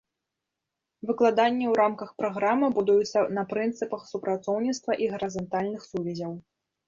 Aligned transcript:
Выкладанне 1.07 1.65
ў 1.67 1.73
рамках 1.81 2.09
праграмы 2.21 2.69
будуецца 2.79 3.19
на 3.39 3.43
прынцыпах 3.53 4.01
супрацоўніцтва 4.15 4.91
і 5.03 5.11
гарызантальных 5.15 5.81
сувязяў. 5.93 6.33